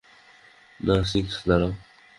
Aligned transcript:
না, 0.79 0.95
সিক্স, 1.03 1.33
দাঁড়াও। 1.47 1.71